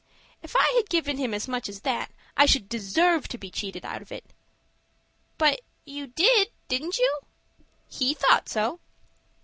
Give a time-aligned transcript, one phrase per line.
[0.41, 3.85] "If I had given him as much as that, I should deserve to be cheated
[3.85, 4.25] out of it."
[5.37, 7.19] "But you did,—didn't you?"
[7.87, 8.79] "He thought so."